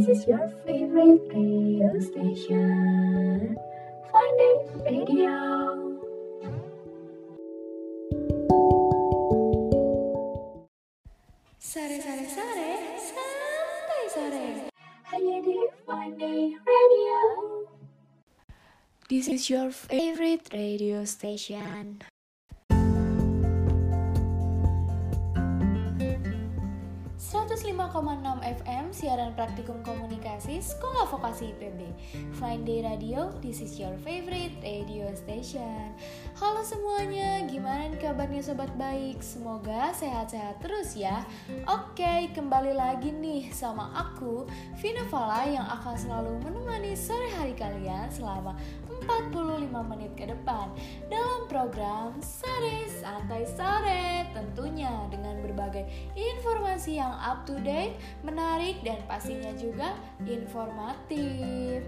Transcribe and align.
This 0.00 0.24
is 0.24 0.26
your 0.28 0.48
favorite 0.64 1.28
radio 1.28 1.92
station. 2.00 3.52
Find 4.08 4.38
it 4.40 4.60
radio. 4.80 5.36
Sare 11.58 12.00
sare 12.00 12.24
sare, 12.32 12.96
santai 12.96 14.04
sare. 14.08 14.72
Hanya 15.12 15.36
di 15.44 15.68
Find 15.84 16.16
It 16.16 16.56
Radio. 16.64 17.20
This 19.12 19.28
is 19.28 19.52
your 19.52 19.68
favorite 19.68 20.48
radio 20.48 21.04
station. 21.04 22.00
Enam 27.88 28.44
FM 28.44 28.92
siaran 28.92 29.32
praktikum 29.32 29.80
komunikasi 29.80 30.60
Sekolah 30.60 31.08
Vokasi 31.08 31.56
IPB. 31.56 31.88
Fine 32.36 32.68
Day 32.68 32.84
Radio, 32.84 33.32
this 33.40 33.64
is 33.64 33.80
your 33.80 33.96
favorite 34.04 34.60
radio 34.60 35.08
station. 35.16 35.96
Halo 36.36 36.60
semuanya, 36.60 37.40
gimana 37.48 37.96
kabarnya 37.96 38.44
sobat 38.44 38.68
baik? 38.76 39.24
Semoga 39.24 39.96
sehat-sehat 39.96 40.60
terus 40.60 40.92
ya. 40.92 41.24
Oke, 41.64 42.28
kembali 42.36 42.76
lagi 42.76 43.16
nih 43.16 43.48
sama 43.48 43.88
aku, 43.96 44.44
Vina 44.76 45.08
Fala 45.08 45.48
yang 45.48 45.64
akan 45.64 45.96
selalu 45.96 46.36
menemani 46.44 46.92
sore 46.92 47.32
hari 47.32 47.56
kalian 47.56 48.12
selama 48.12 48.60
45 49.10 49.90
menit 49.90 50.12
ke 50.14 50.30
depan 50.30 50.70
dalam 51.10 51.50
program 51.50 52.14
Sore 52.22 52.86
Santai 52.86 53.42
Sore 53.42 54.30
tentunya 54.30 54.90
dengan 55.10 55.42
berbagai 55.42 55.82
informasi 56.14 57.02
yang 57.02 57.10
up 57.18 57.42
to 57.42 57.58
date, 57.66 57.98
menarik 58.22 58.78
dan 58.86 59.02
pastinya 59.10 59.50
juga 59.58 59.98
informatif. 60.22 61.82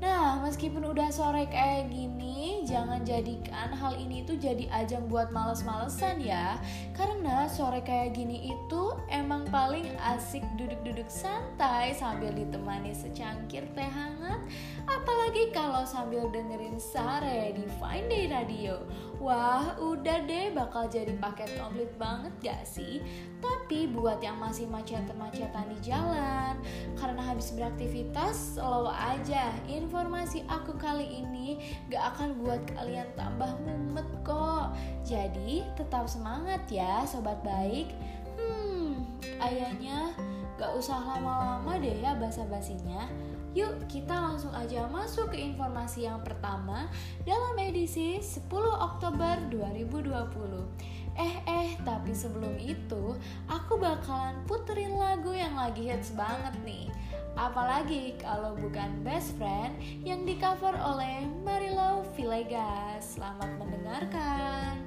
Nah, 0.00 0.40
meskipun 0.40 0.80
udah 0.96 1.12
sore 1.12 1.44
kayak 1.52 1.92
gini, 1.92 2.64
jangan 2.64 3.04
jadikan 3.04 3.68
hal 3.68 3.92
ini 4.00 4.24
itu 4.24 4.32
jadi 4.32 4.64
ajang 4.72 5.12
buat 5.12 5.28
males-malesan 5.28 6.24
ya. 6.24 6.56
Karena 6.96 7.44
sore 7.44 7.84
kayak 7.84 8.16
gini 8.16 8.48
itu 8.48 8.96
emang 9.12 9.44
paling 9.52 9.84
asik 10.16 10.40
duduk-duduk 10.56 11.04
santai 11.12 11.92
sambil 11.92 12.32
ditemani 12.32 12.96
secangkir 12.96 13.68
teh 13.76 13.90
hangat. 13.92 14.40
Apalagi 14.88 15.52
kalau 15.52 15.84
sambil 15.84 16.32
dengerin 16.32 16.80
Sare 16.80 17.52
di 17.52 17.68
Fine 17.76 18.08
Day 18.08 18.24
Radio. 18.32 18.80
Wah, 19.20 19.76
udah 19.76 20.24
deh 20.24 20.48
bakal 20.56 20.88
jadi 20.88 21.12
paket 21.20 21.52
komplit 21.60 21.92
banget 22.00 22.32
gak 22.40 22.64
sih? 22.64 23.04
Tapi 23.44 23.92
buat 23.92 24.16
yang 24.24 24.40
masih 24.40 24.64
macet-macetan 24.64 25.68
di 25.68 25.92
jalan, 25.92 26.56
karena 26.96 27.20
habis 27.20 27.52
beraktivitas, 27.52 28.56
slow 28.56 28.88
aja. 28.88 29.52
Informasi 29.68 30.40
aku 30.48 30.72
kali 30.80 31.20
ini 31.20 31.60
gak 31.92 32.16
akan 32.16 32.40
buat 32.40 32.64
kalian 32.72 33.12
tambah 33.12 33.60
mumet 33.60 34.08
kok. 34.24 34.72
Jadi, 35.04 35.68
tetap 35.76 36.08
semangat 36.08 36.64
ya 36.72 37.04
sobat 37.04 37.44
baik. 37.44 37.92
Hmm, 38.40 39.04
ayahnya 39.36 40.16
gak 40.56 40.72
usah 40.80 40.96
lama-lama 40.96 41.76
deh 41.76 42.00
ya 42.00 42.16
basa-basinya. 42.16 43.04
Yuk 43.50 43.90
kita 43.90 44.14
langsung 44.14 44.54
aja 44.54 44.86
masuk 44.86 45.34
ke 45.34 45.38
informasi 45.42 46.06
yang 46.06 46.22
pertama 46.22 46.86
dalam 47.26 47.58
edisi 47.58 48.22
10 48.22 48.46
Oktober 48.78 49.42
2020 49.50 51.10
Eh 51.18 51.36
eh 51.44 51.74
tapi 51.82 52.14
sebelum 52.14 52.54
itu 52.62 53.18
aku 53.50 53.76
bakalan 53.76 54.38
puterin 54.46 54.94
lagu 54.94 55.34
yang 55.34 55.58
lagi 55.58 55.90
hits 55.90 56.14
banget 56.14 56.54
nih. 56.62 56.86
Apalagi 57.34 58.14
kalau 58.22 58.54
bukan 58.54 59.02
Best 59.02 59.34
Friend 59.34 59.74
yang 60.06 60.22
di 60.22 60.38
cover 60.38 60.72
oleh 60.78 61.26
Marilo 61.42 62.06
Villegas. 62.14 63.18
Selamat 63.18 63.50
mendengarkan 63.58 64.78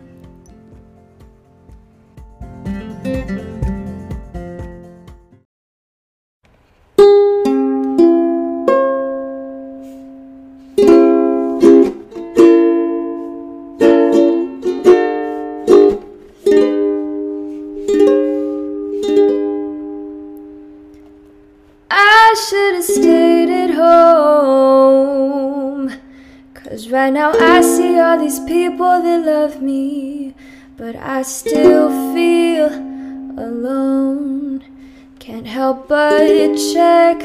Right 26.94 27.12
now 27.12 27.34
I 27.34 27.62
see 27.62 27.98
all 28.00 28.20
these 28.20 28.40
people 28.42 29.02
that 29.02 29.26
love 29.26 29.64
me, 29.64 30.36
but 30.78 30.96
I 30.96 31.24
still 31.24 31.90
feel 32.14 32.68
alone. 32.68 34.64
Can't 35.18 35.48
help 35.48 35.88
but 35.88 36.56
check 36.72 37.18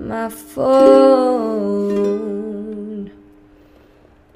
my 0.00 0.28
phone. 0.28 0.72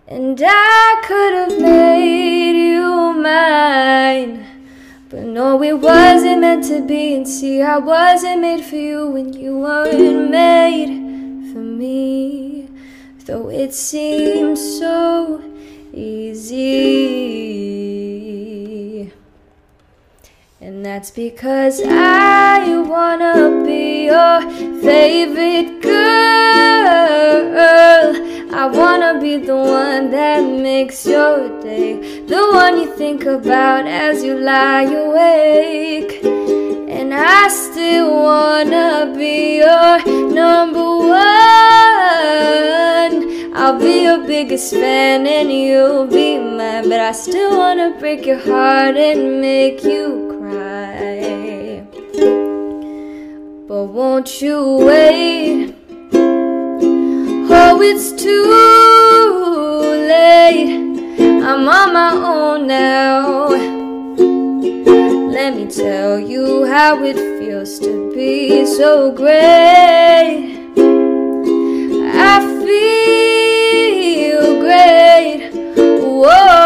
And 0.07 0.41
I 0.47 1.03
could 1.05 1.33
have 1.35 1.61
made 1.61 2.57
you 2.71 3.15
mine. 3.15 4.47
But 5.09 5.25
no, 5.25 5.61
it 5.61 5.81
wasn't 5.81 6.43
meant 6.43 6.63
to 6.67 6.83
be. 6.87 7.15
And 7.15 7.27
see, 7.27 7.63
I 7.63 7.79
wasn't 7.79 8.43
made 8.43 8.65
for 8.65 8.77
you 8.77 9.09
when 9.09 9.33
you 9.33 9.59
weren't 9.59 10.31
made 10.31 10.87
for 11.53 11.59
me. 11.59 12.48
Though 13.29 13.51
it 13.51 13.75
seems 13.75 14.59
so 14.79 15.43
easy. 15.93 16.57
And 20.63 20.83
that's 20.83 21.11
because 21.11 21.83
I 21.85 22.79
wanna 22.79 23.63
be 23.67 24.07
your 24.07 24.41
favorite 24.81 25.83
girl. 25.83 25.99
I 28.51 28.65
wanna 28.65 29.21
be 29.21 29.37
the 29.37 29.57
one 29.57 30.11
that 30.11 30.41
makes 30.41 31.05
your 31.05 31.51
day, 31.61 32.23
the 32.23 32.49
one 32.55 32.81
you 32.81 32.87
think 32.97 33.27
about 33.27 33.87
as 33.87 34.25
you 34.25 34.39
lie 34.39 34.85
awake. 34.85 36.25
And 36.25 37.13
I 37.13 37.49
still 37.49 38.11
wanna 38.11 39.13
be 39.15 39.59
your 39.59 40.03
number 40.33 40.97
one. 40.97 42.78
I'll 43.61 43.77
be 43.77 44.05
your 44.05 44.25
biggest 44.25 44.73
fan 44.73 45.27
and 45.27 45.51
you'll 45.51 46.07
be 46.07 46.39
mine. 46.39 46.89
But 46.89 47.01
I 47.01 47.11
still 47.11 47.59
wanna 47.59 47.91
break 47.99 48.25
your 48.25 48.39
heart 48.39 48.97
and 48.97 49.41
make 49.41 49.83
you 49.83 50.29
cry. 50.39 51.83
But 53.67 53.85
won't 53.87 54.41
you 54.41 54.77
wait? 54.87 55.75
Oh, 57.51 57.81
it's 57.83 58.13
too 58.13 58.45
late. 60.07 60.79
I'm 61.43 61.69
on 61.69 61.93
my 61.93 62.13
own 62.13 62.69
now. 62.69 63.49
Let 65.37 65.57
me 65.57 65.67
tell 65.67 66.21
you 66.21 66.65
how 66.67 67.03
it 67.03 67.17
feels 67.41 67.81
to 67.81 68.13
be 68.15 68.65
so 68.67 69.11
great. 69.11 70.55
I 72.31 72.39
feel 72.65 73.18
Whoa, 76.21 76.59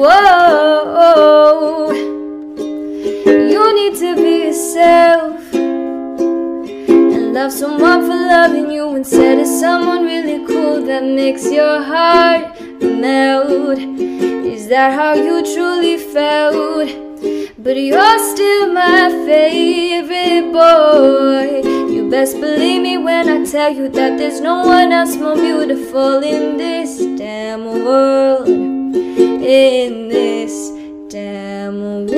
whoa. 0.00 1.92
You 3.52 3.74
need 3.74 3.94
to 4.00 4.16
be 4.16 4.46
yourself 4.46 5.54
and 5.54 7.32
love 7.32 7.52
someone 7.52 8.00
for 8.00 8.08
loving 8.08 8.72
you 8.72 8.96
instead 8.96 9.38
of 9.38 9.46
someone 9.46 10.04
really 10.04 10.44
cool 10.46 10.82
that 10.86 11.04
makes 11.04 11.44
your 11.50 11.80
heart 11.80 12.60
melt. 12.80 13.78
Is 13.78 14.66
that 14.66 14.94
how 14.94 15.14
you 15.14 15.44
truly 15.54 15.96
felt? 15.96 16.88
But 17.56 17.76
you're 17.76 18.18
still 18.34 18.72
my 18.72 19.10
favorite 19.26 20.52
boy. 20.52 21.71
Best 22.12 22.38
believe 22.42 22.82
me 22.82 22.98
when 22.98 23.26
I 23.26 23.42
tell 23.50 23.72
you 23.72 23.88
that 23.88 24.18
there's 24.18 24.38
no 24.38 24.66
one 24.66 24.92
else 24.92 25.16
more 25.16 25.34
beautiful 25.34 26.22
in 26.22 26.58
this 26.58 26.98
damn 27.16 27.64
world. 27.64 28.46
In 28.46 30.08
this 30.10 30.72
damn 31.08 32.06
world. 32.08 32.12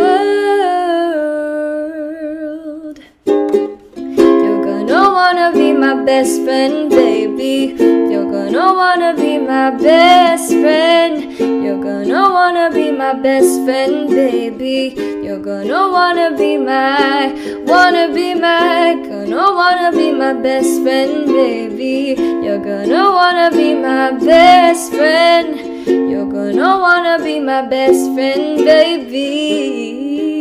You're 3.25 4.65
gonna 4.65 5.13
wanna 5.15 5.53
be 5.53 5.73
my 5.73 5.95
best 6.05 6.43
friend, 6.43 6.91
baby. 7.37 7.75
You're 8.13 8.31
gonna 8.31 8.75
wanna 8.75 9.15
be 9.17 9.39
my 9.39 9.71
best 9.71 10.51
friend. 10.51 11.33
You're 11.39 11.83
gonna 11.83 12.31
wanna 12.31 12.71
be 12.73 12.91
my 12.91 13.15
best 13.15 13.65
friend, 13.65 14.09
baby. 14.09 14.95
You're 15.25 15.39
gonna 15.39 15.91
wanna 15.91 16.37
be 16.37 16.57
my, 16.57 17.33
wanna 17.67 18.13
be 18.15 18.35
my, 18.35 18.95
gonna 19.09 19.53
wanna 19.61 19.91
be 19.97 20.13
my 20.13 20.33
best 20.33 20.83
friend, 20.83 21.27
baby. 21.27 22.15
You're 22.19 22.65
gonna 22.65 23.11
wanna 23.11 23.51
be 23.51 23.75
my 23.75 24.13
best 24.13 24.93
friend. 24.93 25.59
You're 25.87 26.27
gonna 26.27 26.79
wanna 26.79 27.23
be 27.23 27.41
my 27.41 27.63
best 27.63 28.13
friend, 28.15 28.59
baby. 28.65 30.34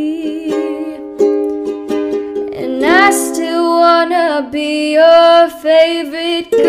And 2.84 2.92
I 2.92 3.12
still 3.12 3.80
wanna 3.80 4.50
be 4.52 4.92
your 4.92 5.50
favorite 5.50 6.52
girl. 6.52 6.68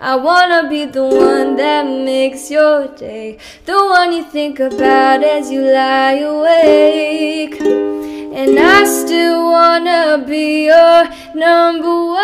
I 0.00 0.14
wanna 0.14 0.68
be 0.70 0.84
the 0.84 1.02
one 1.02 1.56
that 1.56 1.82
makes 1.82 2.52
your 2.52 2.86
day, 2.86 3.36
the 3.66 3.74
one 3.74 4.12
you 4.12 4.22
think 4.22 4.60
about 4.60 5.24
as 5.24 5.50
you 5.50 5.62
lie 5.62 6.20
awake. 6.20 7.60
And 7.60 8.56
I 8.60 8.84
still 8.84 9.50
wanna 9.50 10.24
be 10.24 10.66
your 10.66 11.08
number 11.34 12.12
one. 12.12 12.22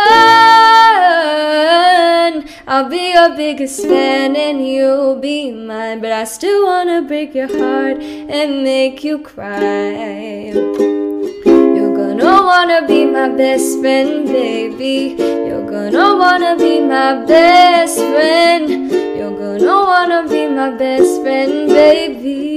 I'll 2.69 2.89
be 2.89 3.11
your 3.11 3.31
biggest 3.35 3.83
fan 3.89 4.37
and 4.37 4.65
you'll 4.65 5.17
be 5.17 5.51
mine. 5.51 5.99
But 6.01 6.13
I 6.13 6.23
still 6.23 6.65
wanna 6.65 7.03
break 7.03 7.35
your 7.35 7.49
heart 7.49 8.01
and 8.01 8.63
make 8.63 9.03
you 9.03 9.19
cry. 9.19 11.10
Gonna 12.21 12.43
wanna 12.43 12.87
be 12.87 13.07
my 13.07 13.31
best 13.31 13.81
friend, 13.81 14.27
baby. 14.27 15.17
You're 15.19 15.65
gonna 15.65 16.17
wanna 16.17 16.55
be 16.55 16.79
my 16.81 17.25
best 17.25 17.97
friend. 17.97 18.69
You're 18.93 19.37
gonna 19.39 19.77
wanna 19.91 20.29
be 20.29 20.47
my 20.47 20.71
best 20.71 21.23
friend, 21.23 21.69
baby. 21.71 22.51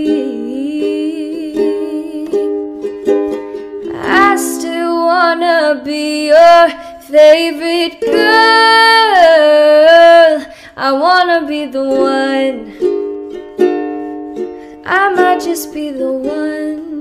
I 3.95 4.36
still 4.36 5.06
wanna 5.06 5.81
be 5.86 6.27
your 6.27 6.69
favorite 7.07 8.01
girl. 8.01 8.24
I 10.75 10.92
wanna 10.92 11.48
be 11.48 11.68
the 11.68 11.86
one. 11.86 12.74
I 14.86 15.10
might 15.15 15.39
just 15.39 15.74
be 15.74 15.92
the 15.92 16.12
one. 16.12 16.93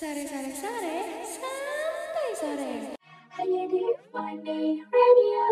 Sare 0.00 0.24
sare 0.24 0.48
sare, 0.56 0.96
santai 1.28 2.32
sare. 2.32 2.96
Hanya 3.36 3.68
di 3.68 3.84
Radio. 4.88 5.44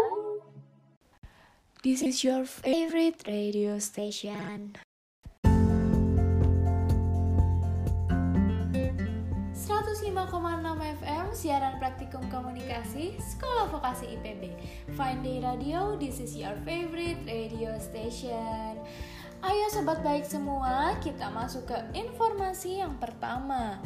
This 1.85 2.01
is 2.01 2.25
your 2.25 2.49
favorite 2.49 3.29
radio 3.29 3.77
station. 3.77 4.81
105,6 9.69 10.17
FM 10.97 11.27
siaran 11.37 11.77
praktikum 11.77 12.25
komunikasi 12.33 13.21
Sekolah 13.21 13.69
Vokasi 13.69 14.17
IPB. 14.17 14.49
Fine 14.97 15.21
Day 15.21 15.45
Radio, 15.45 16.01
this 16.01 16.25
is 16.25 16.33
your 16.33 16.57
favorite 16.65 17.21
radio 17.29 17.77
station. 17.77 18.81
Ayo 19.45 19.69
sobat 19.69 20.01
baik 20.01 20.25
semua, 20.25 20.97
kita 21.05 21.29
masuk 21.37 21.69
ke 21.69 21.77
informasi 21.93 22.81
yang 22.81 22.97
pertama. 22.97 23.77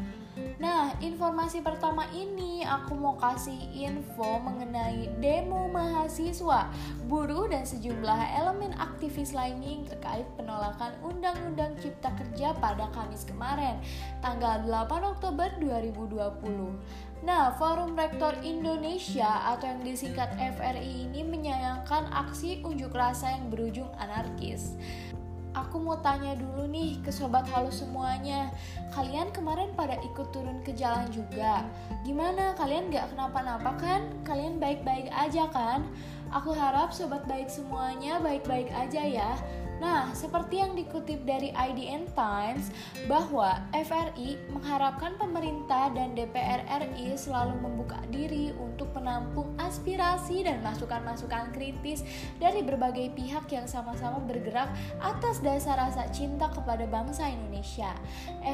Nah, 0.57 0.97
informasi 1.05 1.61
pertama 1.61 2.09
ini 2.17 2.65
aku 2.65 2.97
mau 2.97 3.21
kasih 3.21 3.57
info 3.77 4.41
mengenai 4.41 5.13
demo 5.21 5.69
mahasiswa, 5.69 6.73
buruh 7.05 7.53
dan 7.53 7.69
sejumlah 7.69 8.41
elemen 8.41 8.73
aktivis 8.81 9.37
lainnya 9.37 9.77
yang 9.77 9.85
terkait 9.85 10.25
penolakan 10.41 10.97
Undang-Undang 11.05 11.77
Cipta 11.85 12.17
Kerja 12.17 12.57
pada 12.57 12.89
Kamis 12.97 13.29
kemarin, 13.29 13.77
tanggal 14.25 14.65
8 14.65 15.05
Oktober 15.05 15.53
2020. 15.61 16.81
Nah, 17.29 17.53
Forum 17.61 17.93
Rektor 17.93 18.33
Indonesia 18.41 19.53
atau 19.53 19.69
yang 19.69 19.85
disingkat 19.85 20.33
FRI 20.33 21.13
ini 21.13 21.21
menyayangkan 21.29 22.09
aksi 22.09 22.65
unjuk 22.65 22.97
rasa 22.97 23.37
yang 23.37 23.53
berujung 23.53 23.93
anarkis. 24.01 24.81
Aku 25.53 25.77
mau 25.85 26.01
tanya 26.01 26.33
dulu 26.33 26.65
nih 26.65 26.97
ke 27.05 27.13
sobat 27.13 27.45
halus 27.53 27.85
semuanya 27.85 28.49
Kalian 28.97 29.29
kemarin 29.37 29.69
pada 29.77 30.01
ikut 30.01 30.33
turun 30.33 30.65
ke 30.65 30.73
jalan 30.73 31.05
juga 31.13 31.65
Gimana 32.09 32.57
kalian 32.57 32.89
gak 32.89 33.13
kenapa-napa 33.13 33.77
kan? 33.77 34.03
Kalian 34.25 34.57
baik-baik 34.57 35.13
aja 35.13 35.49
kan? 35.53 35.85
Aku 36.33 36.57
harap 36.57 36.97
sobat 36.97 37.29
baik 37.29 37.53
semuanya 37.53 38.17
baik-baik 38.25 38.73
aja 38.73 39.05
ya 39.05 39.37
Nah, 39.83 40.15
seperti 40.15 40.63
yang 40.63 40.79
dikutip 40.79 41.27
dari 41.27 41.51
IDN 41.51 42.07
Times, 42.15 42.71
bahwa 43.11 43.59
FRI 43.75 44.39
mengharapkan 44.55 45.19
pemerintah 45.19 45.91
dan 45.91 46.15
DPR 46.15 46.63
RI 46.71 47.19
selalu 47.19 47.59
membuka 47.59 47.99
diri 48.15 48.55
untuk 48.63 48.95
menampung 48.95 49.51
aspirasi 49.59 50.47
dan 50.47 50.63
masukan-masukan 50.63 51.51
kritis 51.51 52.07
dari 52.39 52.63
berbagai 52.63 53.11
pihak 53.19 53.51
yang 53.51 53.67
sama-sama 53.67 54.23
bergerak 54.23 54.71
atas 55.03 55.43
dasar 55.43 55.75
rasa 55.75 56.07
cinta 56.15 56.47
kepada 56.55 56.87
bangsa 56.87 57.27
Indonesia. 57.27 57.91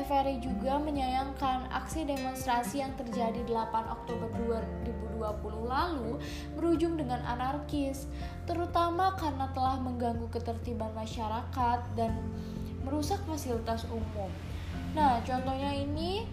FRI 0.08 0.40
juga 0.40 0.80
menyayangkan 0.80 1.68
aksi 1.68 2.08
demonstrasi 2.08 2.80
yang 2.80 2.96
terjadi 2.96 3.44
8 3.44 3.68
Oktober 3.84 4.32
2020 4.32 5.68
lalu 5.68 6.16
berujung 6.56 6.96
dengan 6.96 7.20
anarkis, 7.28 8.08
terutama 8.48 9.12
karena 9.20 9.52
telah 9.52 9.76
mengganggu 9.76 10.24
ketertiban 10.32 10.88
masyarakat 10.96 11.80
dan 11.92 12.16
merusak 12.88 13.20
fasilitas 13.28 13.84
umum. 13.92 14.32
Nah, 14.96 15.20
contohnya 15.20 15.76
ini 15.76 16.24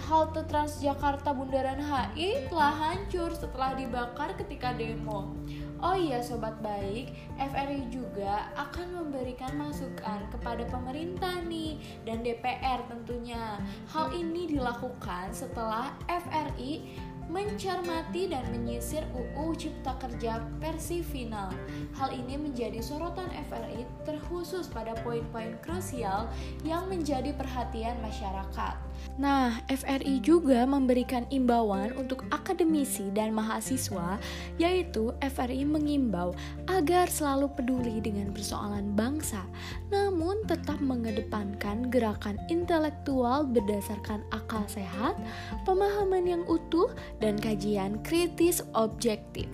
halte 0.00 0.40
Transjakarta 0.48 1.36
Bundaran 1.36 1.76
HI 1.76 2.48
telah 2.48 2.72
hancur 2.72 3.36
setelah 3.36 3.76
dibakar 3.76 4.32
ketika 4.40 4.72
demo. 4.72 5.36
Oh 5.80 5.96
iya 5.96 6.20
sobat 6.20 6.60
baik, 6.60 7.12
FRI 7.40 7.88
juga 7.88 8.52
akan 8.52 9.00
memberikan 9.00 9.56
masukan 9.56 10.28
kepada 10.28 10.68
pemerintah 10.68 11.40
nih 11.48 11.80
dan 12.04 12.20
DPR 12.20 12.84
tentunya. 12.84 13.56
Hal 13.88 14.12
ini 14.12 14.44
dilakukan 14.44 15.32
setelah 15.32 15.96
FRI 16.04 17.00
mencermati 17.30 18.26
dan 18.26 18.42
menyisir 18.50 19.06
UU 19.14 19.54
Cipta 19.54 19.94
Kerja 20.02 20.42
versi 20.58 21.00
final. 21.00 21.54
Hal 21.94 22.10
ini 22.10 22.34
menjadi 22.34 22.82
sorotan 22.82 23.30
FRI 23.46 23.86
terkhusus 24.02 24.66
pada 24.66 24.98
poin-poin 25.06 25.54
krusial 25.62 26.26
yang 26.66 26.90
menjadi 26.90 27.30
perhatian 27.32 27.94
masyarakat. 28.02 28.74
Nah, 29.16 29.62
FRI 29.70 30.20
juga 30.20 30.66
memberikan 30.66 31.24
imbauan 31.32 31.94
untuk 31.96 32.26
akademisi 32.28 33.08
dan 33.14 33.32
mahasiswa, 33.32 34.20
yaitu 34.60 35.14
FRI 35.22 35.64
mengimbau 35.64 36.34
agar 36.70 37.10
selalu 37.10 37.50
peduli 37.58 37.98
dengan 37.98 38.30
persoalan 38.30 38.94
bangsa, 38.94 39.42
namun 39.90 40.38
tetap 40.46 40.78
mengedepankan 40.78 41.90
gerakan 41.90 42.38
intelektual 42.46 43.42
berdasarkan 43.42 44.22
akal 44.30 44.62
sehat, 44.70 45.18
pemahaman 45.66 46.24
yang 46.24 46.44
utuh, 46.46 46.94
dan 47.18 47.34
kajian 47.34 47.98
kritis 48.06 48.62
objektif. 48.78 49.50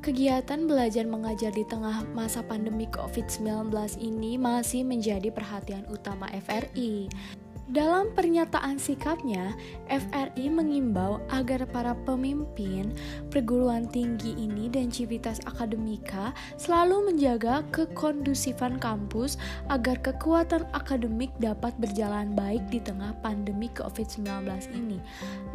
Kegiatan 0.00 0.68
belajar 0.68 1.04
mengajar 1.08 1.52
di 1.52 1.64
tengah 1.68 2.04
masa 2.12 2.44
pandemi 2.44 2.88
COVID-19 2.92 3.72
ini 4.00 4.36
masih 4.36 4.84
menjadi 4.84 5.32
perhatian 5.32 5.88
utama 5.88 6.28
FRI. 6.44 7.08
Dalam 7.64 8.12
pernyataan 8.12 8.76
sikapnya, 8.76 9.56
FRI 9.88 10.52
mengimbau 10.52 11.16
agar 11.32 11.64
para 11.64 11.96
pemimpin 12.04 12.92
perguruan 13.32 13.88
tinggi 13.88 14.36
ini 14.36 14.68
dan 14.68 14.92
civitas 14.92 15.40
akademika 15.48 16.36
selalu 16.60 17.08
menjaga 17.08 17.64
kekondusifan 17.72 18.76
kampus 18.76 19.40
agar 19.72 19.96
kekuatan 20.04 20.68
akademik 20.76 21.32
dapat 21.40 21.72
berjalan 21.80 22.36
baik 22.36 22.60
di 22.68 22.84
tengah 22.84 23.16
pandemi 23.24 23.72
COVID-19 23.72 24.44
ini. 24.76 25.00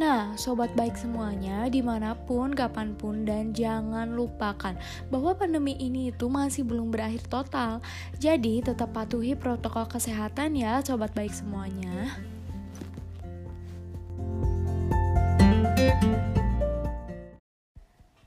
Nah, 0.01 0.33
sobat 0.33 0.73
baik 0.73 0.97
semuanya, 0.97 1.69
di 1.69 1.85
mana 1.85 2.17
pun, 2.17 2.57
kapan 2.57 2.97
pun, 2.97 3.21
dan 3.21 3.53
jangan 3.53 4.17
lupakan 4.17 4.73
bahwa 5.13 5.37
pandemi 5.37 5.77
ini 5.77 6.09
itu 6.09 6.25
masih 6.25 6.65
belum 6.65 6.89
berakhir 6.89 7.21
total. 7.29 7.85
Jadi, 8.17 8.65
tetap 8.65 8.97
patuhi 8.97 9.37
protokol 9.37 9.85
kesehatan 9.85 10.57
ya, 10.57 10.81
sobat 10.81 11.13
baik 11.13 11.37
semuanya. 11.37 11.98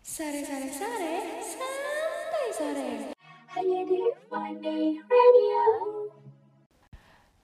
Sare 0.03 0.45
sare 0.45 0.69
sare, 0.69 1.15
santai 1.41 2.49
sare. 2.53 2.91
Hanya 3.57 3.81
di 3.89 4.01
Fine 4.29 4.61
Day 4.61 5.01
Radio. 5.01 5.63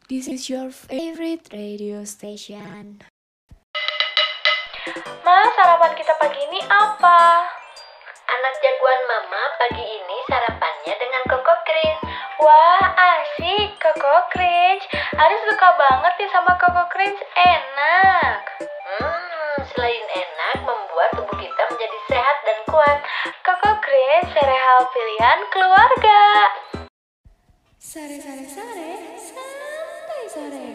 This 0.09 0.29
is 0.29 0.53
your 0.53 0.69
favorite 0.69 1.49
radio 1.49 2.05
station. 2.05 3.01
Ma, 5.25 5.39
sarapan 5.57 5.93
kita 5.97 6.13
pagi 6.21 6.41
ini 6.45 6.61
apa? 6.69 7.45
Anak 8.29 8.55
jagoan 8.61 9.01
mama 9.09 9.43
pagi 9.57 9.85
ini 9.85 10.19
sarapannya 10.29 10.93
dengan 10.93 11.23
koko 11.29 11.55
cringe. 11.65 12.28
Wah, 12.39 12.95
asik, 12.95 13.83
Koko 13.83 14.31
Cringe. 14.31 14.87
Aris 14.95 15.43
suka 15.51 15.69
banget 15.75 16.15
nih 16.23 16.31
sama 16.31 16.55
Koko 16.55 16.87
Cringe, 16.87 17.19
enak. 17.35 18.63
Hmm, 18.63 19.59
selain 19.75 20.07
enak, 20.07 20.63
membuat 20.63 21.19
tubuh 21.19 21.35
kita 21.35 21.63
menjadi 21.67 21.99
sehat 22.07 22.39
dan 22.47 22.59
kuat. 22.71 23.03
Koko 23.43 23.83
Cringe, 23.83 24.31
sereal 24.31 24.81
pilihan 24.87 25.41
keluarga. 25.51 26.23
Sare 27.83 28.23
sare 28.23 28.47
sare, 28.47 28.91
santai 29.19 30.25
sare. 30.31 30.67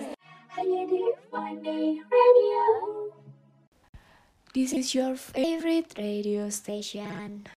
Hanya 0.59 0.83
di 0.83 0.99
Radio. 2.11 2.63
This 4.51 4.75
is 4.75 4.91
your 4.91 5.15
favorite 5.15 5.95
radio 5.95 6.51
station. 6.51 7.47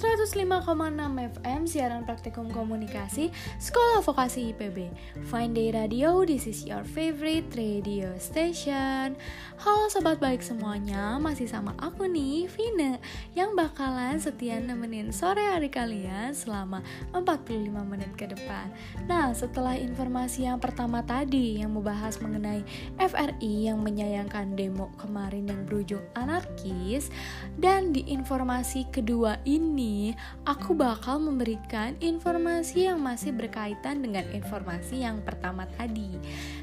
Podcast. 0.00 0.09
105,6 0.20 1.32
FM 1.40 1.64
siaran 1.64 2.04
praktikum 2.04 2.52
komunikasi 2.52 3.32
Sekolah 3.56 4.04
Vokasi 4.04 4.52
IPB 4.52 4.92
Fine 5.32 5.56
Day 5.56 5.72
Radio, 5.72 6.28
this 6.28 6.44
is 6.44 6.68
your 6.68 6.84
favorite 6.84 7.48
radio 7.56 8.12
station. 8.20 9.16
Halo 9.64 9.88
sobat 9.88 10.20
baik 10.20 10.44
semuanya, 10.44 11.16
masih 11.16 11.48
sama 11.48 11.72
aku 11.80 12.04
nih, 12.04 12.52
Vina 12.52 13.00
Yang 13.32 13.50
bakalan 13.64 14.20
setia 14.20 14.60
nemenin 14.60 15.08
sore 15.08 15.40
hari 15.40 15.72
kalian 15.72 16.36
selama 16.36 16.84
45 17.16 17.72
menit 17.88 18.12
ke 18.12 18.28
depan. 18.28 18.68
Nah, 19.08 19.32
setelah 19.32 19.72
informasi 19.72 20.44
yang 20.44 20.60
pertama 20.60 21.00
tadi 21.00 21.64
yang 21.64 21.72
membahas 21.72 22.20
mengenai 22.20 22.60
FRI 23.00 23.72
yang 23.72 23.80
menyayangkan 23.80 24.52
demo 24.52 24.92
kemarin 25.00 25.48
yang 25.48 25.64
berujung 25.64 26.04
anarkis 26.12 27.08
Dan 27.56 27.96
di 27.96 28.04
informasi 28.12 28.84
kedua 28.92 29.40
ini 29.48 30.09
aku 30.46 30.72
bakal 30.72 31.18
memberikan 31.18 31.98
informasi 31.98 32.86
yang 32.88 33.02
masih 33.02 33.34
berkaitan 33.34 34.02
dengan 34.02 34.24
informasi 34.30 35.02
yang 35.02 35.20
pertama 35.22 35.66
tadi. 35.76 36.16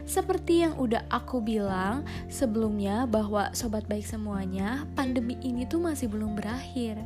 Seperti 0.08 0.64
yang 0.64 0.80
udah 0.80 1.04
aku 1.12 1.44
bilang 1.44 2.08
sebelumnya 2.32 3.04
bahwa 3.04 3.52
sobat 3.52 3.84
baik 3.92 4.08
semuanya, 4.08 4.88
pandemi 4.96 5.36
ini 5.44 5.68
tuh 5.68 5.84
masih 5.84 6.08
belum 6.08 6.40
berakhir. 6.40 7.00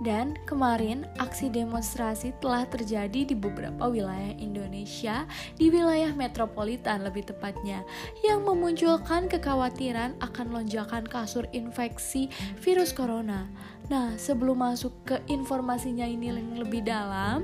Dan 0.00 0.32
kemarin 0.48 1.04
aksi 1.20 1.52
demonstrasi 1.52 2.32
telah 2.40 2.64
terjadi 2.64 3.28
di 3.28 3.36
beberapa 3.36 3.84
wilayah 3.84 4.32
Indonesia, 4.40 5.28
di 5.60 5.68
wilayah 5.68 6.16
metropolitan 6.16 7.04
lebih 7.04 7.28
tepatnya, 7.28 7.84
yang 8.24 8.40
memunculkan 8.40 9.28
kekhawatiran 9.28 10.16
akan 10.24 10.46
lonjakan 10.56 11.04
kasus 11.04 11.44
infeksi 11.52 12.32
virus 12.64 12.96
corona. 12.96 13.44
Nah, 13.90 14.14
sebelum 14.14 14.62
masuk 14.62 14.94
ke 15.02 15.18
informasinya 15.26 16.06
ini 16.06 16.30
yang 16.30 16.54
lebih 16.54 16.86
dalam, 16.86 17.42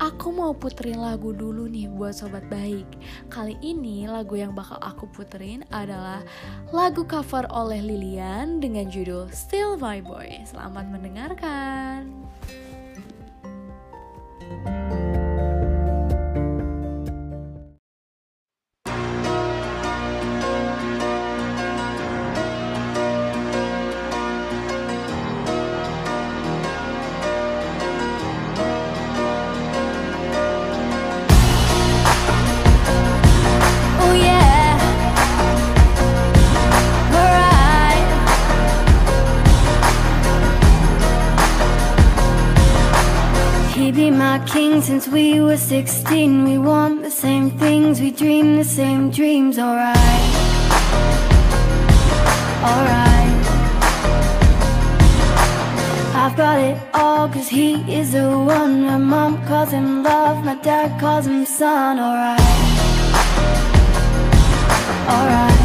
aku 0.00 0.32
mau 0.32 0.56
puterin 0.56 0.96
lagu 0.96 1.36
dulu 1.36 1.68
nih 1.68 1.92
buat 1.92 2.16
sobat 2.16 2.48
baik. 2.48 2.88
Kali 3.28 3.60
ini 3.60 4.08
lagu 4.08 4.32
yang 4.32 4.56
bakal 4.56 4.80
aku 4.80 5.04
puterin 5.12 5.60
adalah 5.68 6.24
lagu 6.72 7.04
cover 7.04 7.44
oleh 7.52 7.84
Lilian 7.84 8.64
dengan 8.64 8.88
judul 8.88 9.28
Still 9.28 9.76
My 9.76 10.00
Boy. 10.00 10.40
Selamat 10.48 10.88
mendengarkan. 10.88 12.08
Oh 14.64 15.03
He 43.84 43.92
be 43.92 44.10
my 44.10 44.38
king 44.46 44.80
since 44.80 45.06
we 45.06 45.42
were 45.42 45.58
16. 45.58 46.44
We 46.44 46.56
want 46.56 47.02
the 47.02 47.10
same 47.10 47.50
things, 47.50 48.00
we 48.00 48.10
dream 48.12 48.56
the 48.56 48.64
same 48.64 49.10
dreams. 49.10 49.58
Alright, 49.58 49.96
alright. 52.64 53.34
I've 56.16 56.34
got 56.34 56.58
it 56.60 56.78
all 56.94 57.28
cause 57.28 57.50
he 57.50 57.74
is 57.92 58.12
the 58.12 58.30
one. 58.30 58.86
My 58.86 58.96
mom 58.96 59.46
calls 59.46 59.72
him 59.72 60.02
love, 60.02 60.42
my 60.42 60.54
dad 60.62 60.98
calls 60.98 61.26
him 61.26 61.44
son. 61.44 62.00
Alright 62.00 62.40
alright. 65.10 65.63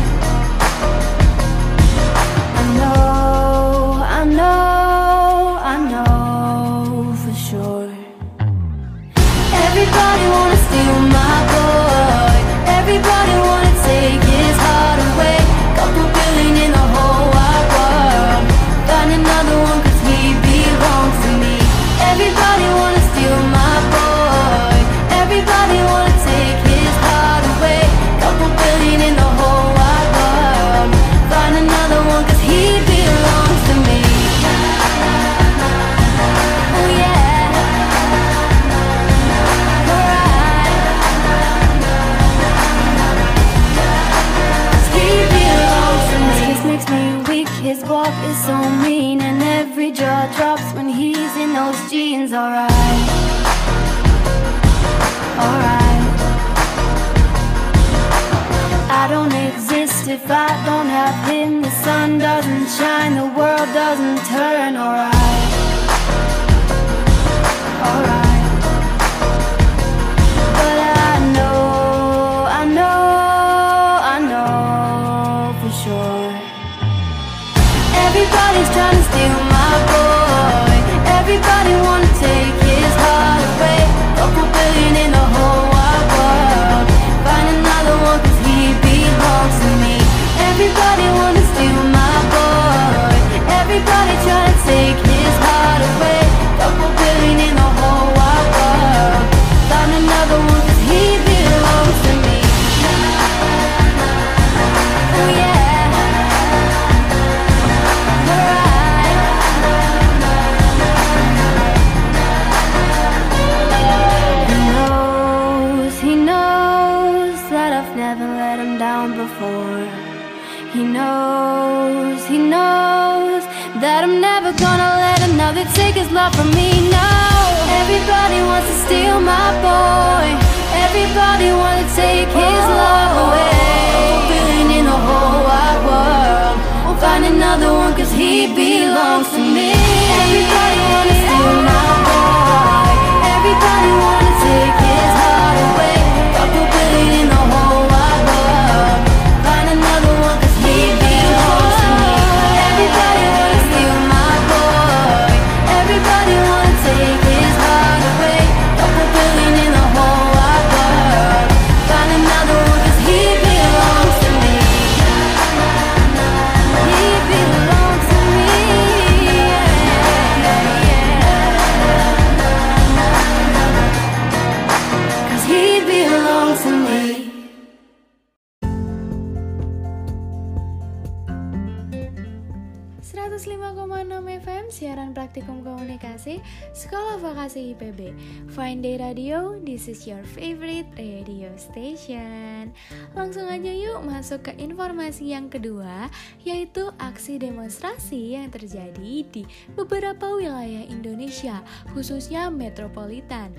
Your 190.10 190.26
favorite 190.26 190.90
radio 190.98 191.54
station 191.54 192.74
Langsung 193.14 193.46
aja 193.46 193.70
yuk 193.70 194.02
masuk 194.02 194.50
ke 194.50 194.58
informasi 194.58 195.38
yang 195.38 195.54
kedua 195.54 196.10
Yaitu 196.42 196.90
aksi 196.98 197.38
demonstrasi 197.38 198.34
yang 198.34 198.50
terjadi 198.50 199.22
di 199.30 199.46
beberapa 199.78 200.34
wilayah 200.34 200.82
Indonesia 200.90 201.62
Khususnya 201.94 202.50
metropolitan 202.50 203.54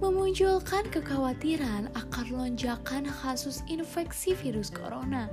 memunculkan 0.00 0.88
kekhawatiran 0.88 1.92
akan 1.92 2.26
lonjakan 2.32 3.04
kasus 3.20 3.60
infeksi 3.68 4.32
virus 4.32 4.72
corona. 4.72 5.28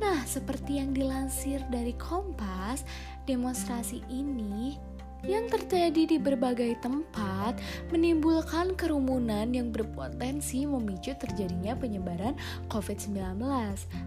Nah, 0.00 0.24
seperti 0.24 0.80
yang 0.80 0.96
dilansir 0.96 1.60
dari 1.68 1.92
Kompas, 2.00 2.88
demonstrasi 3.28 4.00
ini 4.08 4.80
yang 5.24 5.48
terjadi 5.48 6.02
di 6.04 6.16
berbagai 6.20 6.76
tempat 6.84 7.56
menimbulkan 7.88 8.76
kerumunan 8.76 9.48
yang 9.54 9.72
berpotensi 9.72 10.68
memicu 10.68 11.16
terjadinya 11.16 11.72
penyebaran 11.78 12.36
COVID-19. 12.68 13.40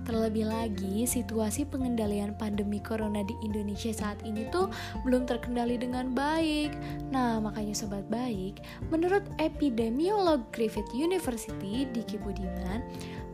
Terlebih 0.05 0.45
lagi, 0.45 1.07
situasi 1.09 1.65
pengendalian 1.65 2.37
pandemi 2.37 2.77
corona 2.77 3.25
di 3.25 3.33
Indonesia 3.41 3.89
saat 3.89 4.21
ini 4.21 4.45
tuh 4.53 4.69
belum 5.01 5.25
terkendali 5.25 5.81
dengan 5.81 6.13
baik. 6.13 6.75
Nah, 7.09 7.41
makanya 7.41 7.73
sobat 7.73 8.05
baik, 8.11 8.61
menurut 8.93 9.25
epidemiolog 9.41 10.45
Griffith 10.53 10.89
University 10.93 11.89
Diki 11.89 12.21
Budiman, 12.21 12.85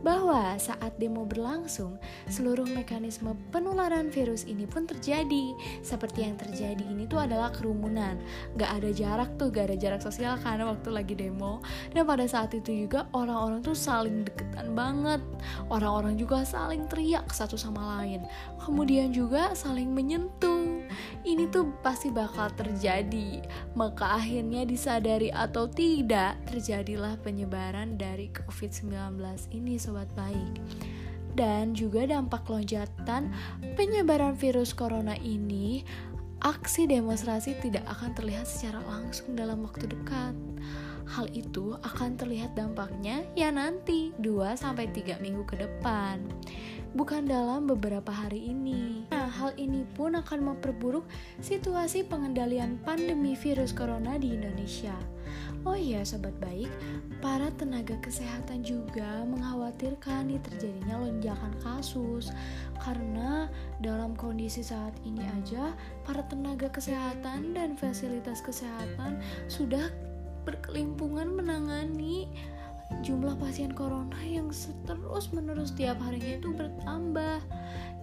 bahwa 0.04 0.54
saat 0.60 0.92
demo 1.00 1.24
berlangsung, 1.24 1.96
seluruh 2.28 2.68
mekanisme 2.68 3.32
penularan 3.50 4.12
virus 4.12 4.44
ini 4.44 4.68
pun 4.68 4.84
terjadi. 4.84 5.56
Seperti 5.80 6.28
yang 6.28 6.36
terjadi 6.36 6.84
ini 6.84 7.08
tuh 7.08 7.24
adalah 7.24 7.50
kerumunan. 7.50 8.20
Gak 8.60 8.82
ada 8.82 8.90
jarak 8.92 9.30
tuh, 9.40 9.48
gak 9.48 9.72
ada 9.72 9.76
jarak 9.78 10.02
sosial 10.04 10.36
karena 10.44 10.68
waktu 10.68 10.88
lagi 10.92 11.14
demo. 11.16 11.64
Dan 11.96 12.04
pada 12.04 12.28
saat 12.28 12.52
itu 12.52 12.86
juga 12.86 13.08
orang-orang 13.16 13.64
tuh 13.64 13.74
saling 13.74 14.28
deketan 14.28 14.76
banget. 14.76 15.22
Orang-orang 15.72 16.20
juga 16.20 16.44
saling 16.44 16.84
teriak 16.86 17.32
satu 17.32 17.56
sama 17.56 17.98
lain. 17.98 18.22
Kemudian 18.60 19.10
juga 19.16 19.56
saling 19.56 19.88
menyentuh. 19.88 20.84
Ini 21.26 21.50
tuh 21.50 21.72
pasti 21.82 22.12
bakal 22.12 22.52
terjadi. 22.54 23.42
Maka 23.74 24.20
akhirnya 24.22 24.62
disadari 24.62 25.32
atau 25.34 25.66
tidak, 25.66 26.38
terjadilah 26.46 27.18
penyebaran 27.24 27.98
dari 27.98 28.30
COVID-19 28.30 29.18
ini 29.56 29.80
sobat 29.80 29.95
baik 30.12 30.60
dan 31.36 31.72
juga 31.72 32.04
dampak 32.04 32.44
lonjakan 32.48 33.32
penyebaran 33.76 34.36
virus 34.36 34.76
corona 34.76 35.16
ini 35.20 35.84
aksi 36.44 36.84
demonstrasi 36.84 37.56
tidak 37.64 37.84
akan 37.88 38.12
terlihat 38.12 38.44
secara 38.44 38.84
langsung 38.84 39.32
dalam 39.32 39.64
waktu 39.64 39.88
dekat 39.88 40.36
hal 41.06 41.30
itu 41.32 41.78
akan 41.86 42.18
terlihat 42.18 42.52
dampaknya 42.58 43.22
ya 43.38 43.48
nanti 43.54 44.10
2-3 44.20 45.22
minggu 45.22 45.46
ke 45.46 45.56
depan 45.60 46.18
bukan 46.96 47.28
dalam 47.28 47.68
beberapa 47.68 48.08
hari 48.08 48.48
ini. 48.48 49.04
Nah, 49.12 49.28
hal 49.28 49.52
ini 49.60 49.84
pun 49.92 50.16
akan 50.16 50.56
memperburuk 50.56 51.04
situasi 51.44 52.08
pengendalian 52.08 52.80
pandemi 52.80 53.36
virus 53.36 53.76
corona 53.76 54.16
di 54.16 54.32
Indonesia. 54.32 54.96
Oh 55.66 55.74
iya, 55.74 56.06
sobat 56.06 56.30
baik, 56.38 56.70
para 57.18 57.50
tenaga 57.58 57.98
kesehatan 57.98 58.62
juga 58.62 59.26
mengkhawatirkan 59.26 60.30
nih 60.30 60.38
terjadinya 60.38 61.02
lonjakan 61.02 61.50
kasus 61.58 62.30
karena 62.78 63.50
dalam 63.82 64.14
kondisi 64.14 64.62
saat 64.62 64.94
ini 65.02 65.26
aja 65.42 65.74
para 66.06 66.22
tenaga 66.30 66.70
kesehatan 66.70 67.50
dan 67.50 67.74
fasilitas 67.74 68.38
kesehatan 68.46 69.18
sudah 69.50 69.90
berkelimpungan 70.46 71.34
menangani 71.34 72.30
jumlah 73.02 73.34
pasien 73.42 73.74
corona 73.74 74.22
yang 74.22 74.54
terus 74.86 75.34
menerus 75.34 75.74
tiap 75.74 75.98
harinya 75.98 76.38
itu 76.38 76.54
bertambah. 76.54 77.42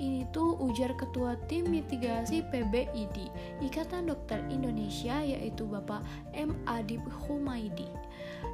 Ini 0.01 0.25
tuh 0.34 0.58
ujar 0.58 0.97
ketua 0.97 1.38
tim 1.45 1.69
mitigasi 1.69 2.41
PBID 2.49 3.29
Ikatan 3.62 4.10
Dokter 4.10 4.41
Indonesia 4.49 5.21
yaitu 5.21 5.69
Bapak 5.69 6.01
M. 6.34 6.58
Adib 6.65 7.06
Humaidi. 7.25 7.88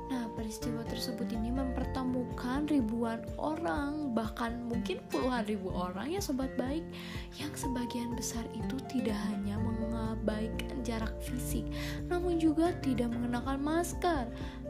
Nah, 0.10 0.26
peristiwa 0.34 0.82
tersebut 0.90 1.30
ini 1.30 1.54
mempertemukan 1.54 2.66
ribuan 2.66 3.22
orang, 3.38 4.10
bahkan 4.18 4.58
mungkin 4.66 4.98
puluhan 5.14 5.46
ribu 5.46 5.70
orang 5.70 6.10
ya 6.10 6.18
sobat 6.18 6.50
baik, 6.58 6.82
yang 7.38 7.54
sebagian 7.54 8.18
besar 8.18 8.42
itu 8.58 8.74
tidak 8.90 9.14
hanya 9.30 9.62
mengabaikan 9.62 10.82
jarak 10.82 11.14
fisik, 11.22 11.62
namun 12.10 12.42
juga 12.42 12.74
tidak 12.82 13.14
mengenakan 13.14 13.62
masker. 13.62 14.26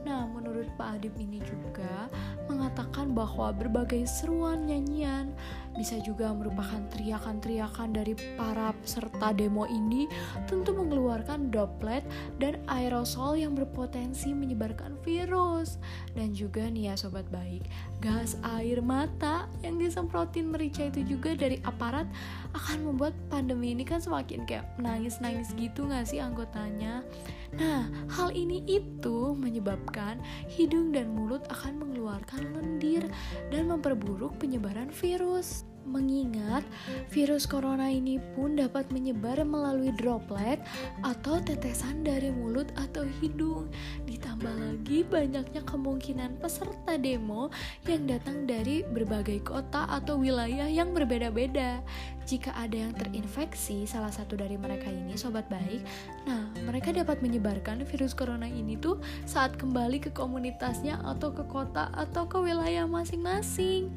Nah, 0.08 0.24
menurut 0.32 0.68
Pak 0.80 1.00
Adib 1.00 1.16
ini 1.20 1.44
juga 1.44 2.08
mengatakan 2.48 3.12
bahwa 3.12 3.52
berbagai 3.52 4.08
seruan 4.08 4.64
nyanyian 4.66 5.36
bisa 5.76 5.96
juga 6.04 6.32
merupakan 6.36 6.82
teriakan-teriakan 6.92 7.96
dari 7.96 8.14
para 8.36 8.76
peserta 8.84 9.32
demo 9.32 9.64
ini 9.70 10.10
tentu 10.50 10.76
mengeluarkan 10.76 11.54
droplet 11.54 12.04
dan 12.42 12.60
aerosol 12.68 13.40
yang 13.40 13.56
berpotensi 13.56 14.32
menyebarkan 14.36 15.00
virus. 15.04 15.80
Dan 16.16 16.36
juga 16.36 16.68
nih 16.68 16.92
ya 16.92 16.96
sobat 17.00 17.28
baik, 17.32 17.68
gas 18.04 18.36
air 18.60 18.84
mata 18.84 19.48
yang 19.64 19.80
disemprotin 19.80 20.52
merica 20.52 20.88
itu 20.88 21.06
juga 21.06 21.36
dari 21.36 21.60
aparat 21.64 22.08
akan 22.58 22.92
membuat 22.92 23.16
pandemi 23.32 23.72
ini 23.72 23.86
kan 23.86 24.02
semakin 24.02 24.44
kayak 24.44 24.68
nangis-nangis 24.82 25.54
gitu 25.56 25.88
gak 25.88 26.08
sih 26.08 26.20
anggotanya. 26.20 27.06
Nah, 27.58 27.90
hal 28.14 28.30
ini 28.34 28.62
itu 28.70 29.34
menyebabkan 29.34 30.22
hidung 30.50 30.94
dan 30.94 31.10
mulut 31.14 31.46
akan 31.50 31.82
mengeluarkan 31.82 32.46
lendir 32.54 33.06
dan 33.50 33.70
memperburuk 33.70 34.38
penyebaran 34.38 34.94
virus. 34.94 35.69
Mengingat 35.90 36.62
virus 37.10 37.50
corona 37.50 37.90
ini 37.90 38.22
pun 38.38 38.54
dapat 38.54 38.86
menyebar 38.94 39.42
melalui 39.42 39.90
droplet 39.98 40.62
atau 41.02 41.42
tetesan 41.42 42.06
dari 42.06 42.30
mulut 42.30 42.70
atau 42.78 43.10
hidung. 43.18 43.66
Ditambah 44.06 44.54
lagi 44.54 45.02
banyaknya 45.02 45.66
kemungkinan 45.66 46.38
peserta 46.38 46.94
demo 47.02 47.50
yang 47.90 48.06
datang 48.06 48.46
dari 48.46 48.86
berbagai 48.86 49.42
kota 49.42 49.90
atau 49.90 50.22
wilayah 50.22 50.70
yang 50.70 50.94
berbeda-beda. 50.94 51.82
Jika 52.30 52.54
ada 52.54 52.78
yang 52.78 52.94
terinfeksi 52.94 53.90
salah 53.90 54.14
satu 54.14 54.38
dari 54.38 54.54
mereka 54.54 54.86
ini 54.86 55.18
sobat 55.18 55.50
baik, 55.50 55.82
nah 56.30 56.46
mereka 56.62 56.94
dapat 56.94 57.26
menyebarkan 57.26 57.82
virus 57.90 58.14
corona 58.14 58.46
ini 58.46 58.78
tuh 58.78 59.02
saat 59.26 59.58
kembali 59.58 59.98
ke 59.98 60.14
komunitasnya 60.14 61.02
atau 61.02 61.34
ke 61.34 61.42
kota 61.50 61.90
atau 61.98 62.30
ke 62.30 62.38
wilayah 62.38 62.86
masing-masing. 62.86 63.90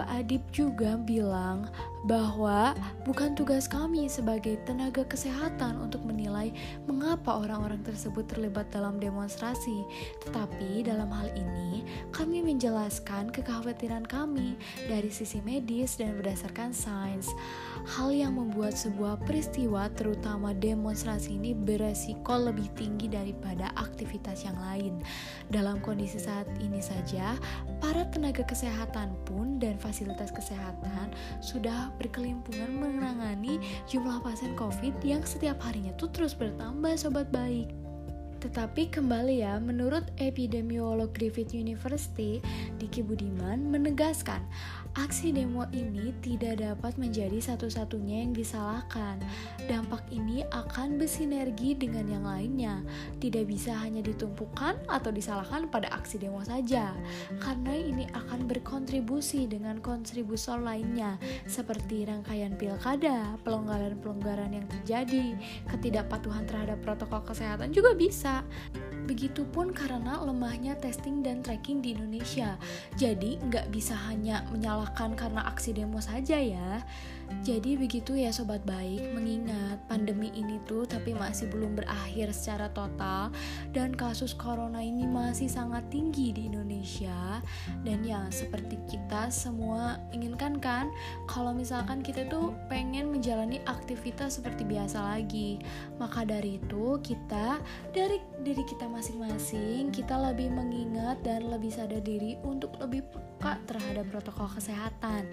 Pak 0.00 0.16
Adib 0.16 0.40
juga 0.48 0.96
bilang 0.96 1.68
bahwa 2.04 2.72
bukan 3.04 3.36
tugas 3.36 3.68
kami 3.68 4.08
sebagai 4.08 4.56
tenaga 4.64 5.04
kesehatan 5.04 5.76
untuk 5.80 6.00
menilai 6.04 6.48
mengapa 6.88 7.36
orang-orang 7.36 7.84
tersebut 7.84 8.24
terlibat 8.24 8.72
dalam 8.72 8.96
demonstrasi, 8.96 9.84
tetapi 10.24 10.86
dalam 10.86 11.12
hal 11.12 11.28
ini 11.36 11.84
kami 12.14 12.40
menjelaskan 12.40 13.28
kekhawatiran 13.28 14.08
kami 14.08 14.56
dari 14.88 15.12
sisi 15.12 15.44
medis 15.44 16.00
dan 16.00 16.16
berdasarkan 16.16 16.72
sains. 16.72 17.28
Hal 17.96 18.12
yang 18.12 18.36
membuat 18.36 18.76
sebuah 18.76 19.20
peristiwa, 19.24 19.88
terutama 19.92 20.52
demonstrasi 20.56 21.36
ini, 21.36 21.56
beresiko 21.56 22.36
lebih 22.36 22.68
tinggi 22.76 23.08
daripada 23.08 23.72
aktivitas 23.76 24.44
yang 24.44 24.56
lain. 24.60 25.00
Dalam 25.48 25.80
kondisi 25.80 26.20
saat 26.20 26.48
ini 26.60 26.80
saja, 26.80 27.36
para 27.80 28.04
tenaga 28.12 28.44
kesehatan 28.44 29.16
pun 29.24 29.56
dan 29.56 29.80
fasilitas 29.80 30.32
kesehatan 30.32 31.12
sudah 31.40 31.89
berkelimpungan 31.98 32.70
menangani 32.70 33.58
jumlah 33.88 34.22
pasien 34.22 34.54
COVID 34.54 35.02
yang 35.02 35.24
setiap 35.24 35.58
harinya 35.64 35.90
tuh 35.96 36.12
terus 36.12 36.36
bertambah, 36.36 36.94
sobat 37.00 37.32
baik. 37.34 37.72
Tetapi 38.40 38.88
kembali 38.88 39.44
ya, 39.44 39.60
menurut 39.60 40.08
epidemiolog 40.16 41.12
Griffith 41.12 41.52
University, 41.52 42.40
Diki 42.80 43.04
Budiman 43.04 43.68
menegaskan 43.68 44.40
Aksi 44.98 45.30
demo 45.30 45.70
ini 45.70 46.10
tidak 46.18 46.58
dapat 46.58 46.98
menjadi 46.98 47.38
satu-satunya 47.38 48.26
yang 48.26 48.34
disalahkan. 48.34 49.22
Dampak 49.70 50.02
ini 50.10 50.42
akan 50.50 50.98
bersinergi 50.98 51.78
dengan 51.78 52.10
yang 52.10 52.26
lainnya, 52.26 52.82
tidak 53.22 53.46
bisa 53.46 53.70
hanya 53.78 54.02
ditumpukan 54.02 54.74
atau 54.90 55.14
disalahkan 55.14 55.70
pada 55.70 55.94
aksi 55.94 56.18
demo 56.18 56.42
saja, 56.42 56.90
karena 57.38 57.70
ini 57.70 58.04
akan 58.10 58.50
berkontribusi 58.50 59.46
dengan 59.46 59.78
kontributor 59.78 60.58
lainnya, 60.58 61.22
seperti 61.46 62.10
rangkaian 62.10 62.58
pilkada, 62.58 63.38
pelonggaran-pelonggaran 63.46 64.58
yang 64.58 64.66
terjadi, 64.66 65.38
ketidakpatuhan 65.70 66.50
terhadap 66.50 66.82
protokol 66.82 67.22
kesehatan 67.22 67.70
juga 67.70 67.94
bisa. 67.94 68.42
Begitupun 69.10 69.74
karena 69.74 70.22
lemahnya 70.22 70.78
testing 70.78 71.18
dan 71.18 71.42
tracking 71.42 71.82
di 71.82 71.98
Indonesia. 71.98 72.54
Jadi 72.94 73.42
nggak 73.42 73.74
bisa 73.74 73.98
hanya 74.06 74.46
menyalahkan 74.54 74.79
karena 74.88 75.44
aksi 75.48 75.76
demo 75.76 76.00
saja 76.00 76.38
ya. 76.38 76.80
Jadi 77.46 77.78
begitu 77.78 78.18
ya 78.18 78.34
sobat 78.34 78.66
baik, 78.66 79.14
mengingat 79.14 79.78
pandemi 79.86 80.34
ini 80.34 80.58
tuh 80.66 80.82
tapi 80.82 81.14
masih 81.14 81.46
belum 81.46 81.78
berakhir 81.78 82.34
secara 82.34 82.66
total 82.74 83.30
dan 83.70 83.94
kasus 83.94 84.34
corona 84.34 84.82
ini 84.82 85.06
masih 85.06 85.46
sangat 85.46 85.86
tinggi 85.94 86.34
di 86.34 86.50
Indonesia 86.50 87.38
dan 87.86 88.02
ya 88.02 88.26
seperti 88.34 88.82
kita 88.90 89.30
semua 89.30 90.02
inginkan 90.10 90.58
kan 90.58 90.90
kalau 91.30 91.54
misalkan 91.54 92.02
kita 92.02 92.26
tuh 92.26 92.50
pengen 92.66 93.14
menjalani 93.14 93.62
aktivitas 93.70 94.42
seperti 94.42 94.66
biasa 94.66 94.98
lagi. 94.98 95.62
Maka 96.02 96.26
dari 96.26 96.58
itu 96.58 96.98
kita 96.98 97.62
dari 97.94 98.18
diri 98.42 98.66
kita 98.66 98.90
masing-masing 98.90 99.94
kita 99.94 100.18
lebih 100.18 100.50
mengingat 100.50 101.22
dan 101.22 101.46
lebih 101.46 101.70
sadar 101.70 102.02
diri 102.02 102.34
untuk 102.42 102.74
lebih 102.82 103.06
peka 103.40 103.56
terhadap 103.64 104.04
protokol 104.12 104.52
kesehatan 104.52 105.24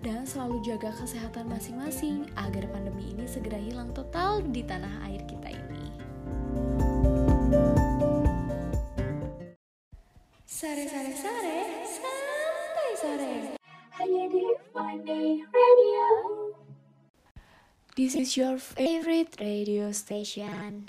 dan 0.00 0.24
selalu 0.24 0.64
jaga 0.64 0.96
kesehatan 0.96 1.44
masing-masing 1.44 2.24
agar 2.40 2.64
pandemi 2.72 3.12
ini 3.12 3.28
segera 3.28 3.60
hilang 3.60 3.92
total 3.92 4.40
di 4.40 4.64
tanah 4.64 5.04
air 5.04 5.20
kita 5.28 5.52
ini. 5.52 5.84
Sare 10.48 10.88
sare 10.88 11.12
sare, 11.12 11.60
santai 11.84 12.92
sare. 12.96 13.34
Hanya 14.00 14.24
di 14.32 14.44
Radio. 15.52 16.06
This 17.92 18.16
is 18.16 18.40
your 18.40 18.56
favorite 18.56 19.36
radio 19.36 19.92
station. 19.92 20.88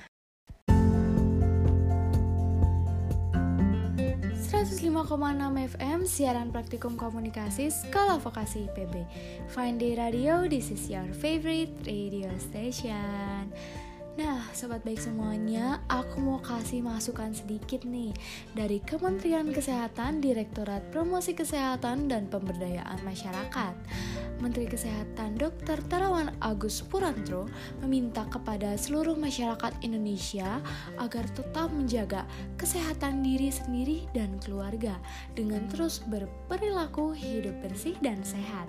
105,6 4.61 5.73
FM 5.73 6.05
siaran 6.05 6.53
praktikum 6.53 6.93
komunikasi 6.93 7.73
Sekolah 7.73 8.21
Vokasi 8.21 8.69
IPB. 8.69 9.09
Fine 9.49 9.81
Day 9.81 9.97
Radio, 9.97 10.45
this 10.45 10.69
is 10.69 10.85
your 10.85 11.09
favorite 11.17 11.73
radio 11.81 12.29
station. 12.37 13.49
Nah, 14.19 14.43
sobat 14.51 14.83
baik 14.83 14.99
semuanya, 14.99 15.79
aku 15.87 16.19
mau 16.19 16.43
kasih 16.43 16.83
masukan 16.83 17.31
sedikit 17.31 17.87
nih 17.87 18.11
dari 18.51 18.83
Kementerian 18.83 19.47
Kesehatan, 19.55 20.19
Direktorat 20.19 20.83
Promosi 20.91 21.31
Kesehatan 21.31 22.11
dan 22.11 22.27
Pemberdayaan 22.27 22.99
Masyarakat. 23.07 23.71
Menteri 24.41 24.65
Kesehatan 24.65 25.37
Dr. 25.37 25.79
Terawan 25.85 26.33
Agus 26.41 26.81
Purantro 26.81 27.45
meminta 27.85 28.25
kepada 28.25 28.73
seluruh 28.73 29.13
masyarakat 29.13 29.69
Indonesia 29.85 30.59
agar 30.97 31.29
tetap 31.37 31.69
menjaga 31.69 32.25
kesehatan 32.57 33.21
diri 33.21 33.53
sendiri 33.53 34.09
dan 34.17 34.41
keluarga 34.41 34.97
dengan 35.37 35.61
terus 35.69 36.01
berperilaku 36.09 37.13
hidup 37.13 37.53
bersih 37.61 37.93
dan 38.01 38.17
sehat. 38.25 38.65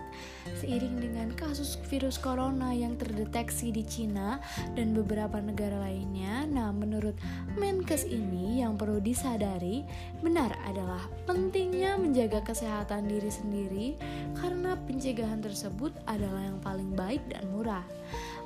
Seiring 0.60 1.00
dengan 1.00 1.32
kasus 1.32 1.80
virus 1.88 2.20
corona 2.20 2.76
yang 2.76 3.00
terdeteksi 3.00 3.72
di 3.72 3.82
Cina 3.88 4.36
dan 4.76 4.92
beberapa 4.92 5.31
negara 5.40 5.80
lainnya, 5.80 6.44
nah 6.44 6.68
menurut 6.74 7.16
Menkes 7.56 8.04
ini 8.04 8.60
yang 8.60 8.76
perlu 8.76 9.00
disadari 9.00 9.86
benar 10.20 10.52
adalah 10.68 11.06
pentingnya 11.24 11.96
menjaga 11.96 12.44
kesehatan 12.44 13.08
diri 13.08 13.30
sendiri 13.30 13.88
karena 14.36 14.76
pencegahan 14.84 15.40
tersebut 15.40 15.94
adalah 16.04 16.44
yang 16.44 16.60
paling 16.60 16.92
baik 16.92 17.22
dan 17.32 17.46
murah. 17.54 17.86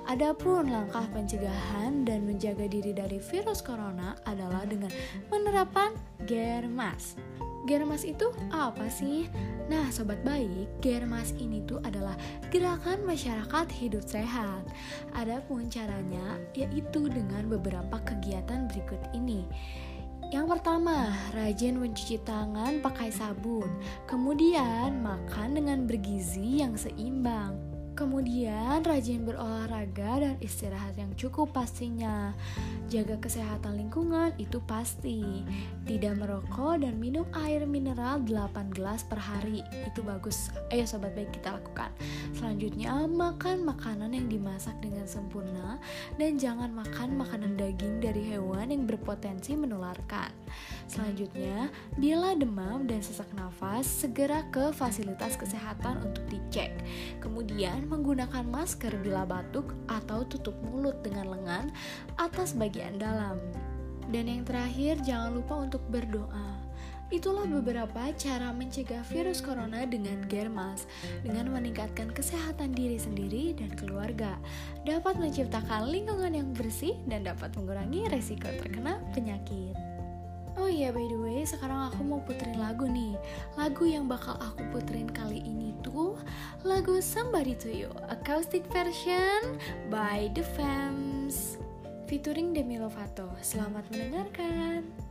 Adapun 0.06 0.70
langkah 0.70 1.02
pencegahan 1.10 2.06
dan 2.06 2.22
menjaga 2.22 2.70
diri 2.70 2.94
dari 2.94 3.18
virus 3.18 3.58
corona 3.58 4.14
adalah 4.22 4.62
dengan 4.62 4.92
penerapan 5.26 5.90
Germas. 6.22 7.18
Germas 7.66 8.06
itu 8.06 8.30
apa 8.54 8.86
sih? 8.86 9.26
Nah, 9.66 9.90
sobat 9.90 10.22
baik, 10.22 10.78
Germas 10.78 11.34
ini 11.34 11.66
tuh 11.66 11.82
adalah 11.82 12.14
gerakan 12.54 13.02
masyarakat 13.02 13.66
hidup 13.74 14.06
sehat. 14.06 14.62
Adapun 15.18 15.66
caranya 15.66 16.38
yaitu 16.54 17.10
dengan 17.10 17.50
beberapa 17.50 17.98
kegiatan 18.06 18.70
berikut 18.70 19.02
ini. 19.10 19.42
Yang 20.30 20.58
pertama, 20.58 21.10
rajin 21.34 21.78
mencuci 21.82 22.22
tangan 22.22 22.82
pakai 22.82 23.10
sabun. 23.10 23.66
Kemudian, 24.06 25.02
makan 25.02 25.58
dengan 25.58 25.90
bergizi 25.90 26.62
yang 26.62 26.78
seimbang. 26.78 27.75
Kemudian 27.96 28.84
rajin 28.84 29.24
berolahraga 29.24 30.20
dan 30.20 30.36
istirahat 30.44 31.00
yang 31.00 31.16
cukup 31.16 31.56
pastinya. 31.56 32.36
Jaga 32.92 33.16
kesehatan 33.16 33.80
lingkungan 33.80 34.36
itu 34.36 34.60
pasti. 34.68 35.40
Tidak 35.88 36.12
merokok 36.20 36.84
dan 36.84 37.00
minum 37.00 37.24
air 37.32 37.64
mineral 37.64 38.20
8 38.20 38.76
gelas 38.76 39.00
per 39.00 39.16
hari. 39.16 39.64
Itu 39.88 40.04
bagus. 40.04 40.52
Ayo 40.68 40.84
sobat 40.84 41.16
baik 41.16 41.40
kita 41.40 41.56
lakukan. 41.56 41.88
Selanjutnya 42.36 43.08
makan 43.08 43.64
makanan 43.64 44.12
yang 44.12 44.28
dimasak 44.28 44.76
dengan 44.84 45.08
sempurna 45.08 45.80
dan 46.20 46.36
jangan 46.36 46.68
makan 46.76 47.16
makanan 47.16 47.56
daging 47.56 48.04
dari 48.04 48.20
hewan 48.28 48.76
yang 48.76 48.84
berpotensi 48.84 49.56
menularkan. 49.56 50.28
Selanjutnya, 50.84 51.72
bila 51.96 52.36
demam 52.36 52.84
dan 52.84 53.00
sesak 53.00 53.26
nafas, 53.32 53.88
segera 53.88 54.44
ke 54.52 54.68
fasilitas 54.76 55.34
kesehatan 55.40 56.04
untuk 56.04 56.22
dicek. 56.28 56.70
Kemudian 57.24 57.85
menggunakan 57.86 58.44
masker 58.46 58.92
bila 59.00 59.22
batuk 59.22 59.72
atau 59.86 60.26
tutup 60.26 60.54
mulut 60.66 60.98
dengan 61.06 61.30
lengan 61.32 61.70
atas 62.18 62.52
bagian 62.58 62.98
dalam. 62.98 63.38
Dan 64.10 64.30
yang 64.30 64.42
terakhir, 64.46 65.02
jangan 65.02 65.34
lupa 65.34 65.58
untuk 65.58 65.82
berdoa. 65.90 66.56
Itulah 67.06 67.46
beberapa 67.46 68.10
cara 68.18 68.50
mencegah 68.50 69.06
virus 69.06 69.38
corona 69.38 69.86
dengan 69.86 70.26
Germas 70.26 70.90
dengan 71.22 71.54
meningkatkan 71.54 72.10
kesehatan 72.10 72.74
diri 72.74 72.98
sendiri 72.98 73.54
dan 73.54 73.70
keluarga, 73.78 74.34
dapat 74.82 75.14
menciptakan 75.14 75.86
lingkungan 75.86 76.34
yang 76.34 76.50
bersih 76.50 76.98
dan 77.06 77.22
dapat 77.22 77.54
mengurangi 77.54 78.10
resiko 78.10 78.50
terkena 78.58 78.98
penyakit. 79.14 79.35
Iya 80.76 80.92
by 80.92 81.08
the 81.08 81.16
way, 81.16 81.40
sekarang 81.40 81.88
aku 81.88 82.04
mau 82.04 82.20
puterin 82.20 82.60
lagu 82.60 82.84
nih. 82.84 83.16
Lagu 83.56 83.88
yang 83.88 84.04
bakal 84.04 84.36
aku 84.36 84.60
puterin 84.76 85.08
kali 85.08 85.40
ini 85.40 85.72
tuh 85.80 86.20
lagu 86.68 87.00
Somebody 87.00 87.56
to 87.56 87.72
You, 87.72 87.88
acoustic 88.12 88.68
version 88.68 89.56
by 89.88 90.28
The 90.36 90.44
Femmes, 90.44 91.56
featuring 92.04 92.52
Demi 92.52 92.76
Lovato. 92.76 93.32
Selamat 93.40 93.88
mendengarkan. 93.88 95.05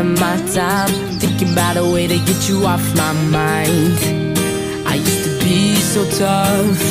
Spend 0.00 0.20
my 0.20 0.36
time 0.54 0.88
thinking 1.18 1.52
about 1.52 1.76
a 1.76 1.84
way 1.84 2.06
to 2.06 2.18
get 2.18 2.48
you 2.48 2.64
off 2.64 2.82
my 2.96 3.12
mind. 3.30 3.98
I 4.86 4.94
used 4.94 5.24
to 5.24 5.44
be 5.44 5.74
so 5.74 6.08
tough, 6.18 6.82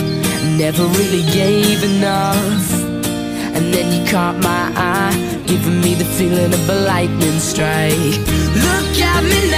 never 0.57 0.83
really 0.99 1.23
gave 1.31 1.83
enough. 1.83 2.67
And 3.55 3.73
then 3.73 3.87
you 3.93 4.11
caught 4.11 4.37
my 4.37 4.71
eye, 4.75 5.43
giving 5.47 5.81
me 5.81 5.95
the 5.95 6.05
feeling 6.05 6.53
of 6.53 6.69
a 6.69 6.79
lightning 6.91 7.39
strike. 7.39 8.19
Look 8.67 8.95
at 9.13 9.23
me 9.23 9.48